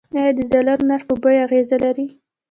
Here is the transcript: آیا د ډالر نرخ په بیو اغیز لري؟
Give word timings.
آیا 0.17 0.31
د 0.37 0.39
ډالر 0.51 0.79
نرخ 0.89 1.03
په 1.09 1.15
بیو 1.21 1.43
اغیز 1.45 1.69
لري؟ 1.83 2.05